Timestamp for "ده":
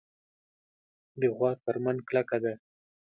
2.43-2.53